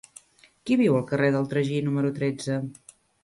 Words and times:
Qui 0.69 0.77
viu 0.81 0.95
al 0.99 1.05
carrer 1.11 1.29
del 1.37 1.45
Tragí 1.53 1.77
número 1.89 2.13
tretze? 2.17 2.59